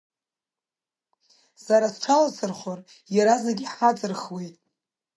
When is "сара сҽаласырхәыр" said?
1.63-2.79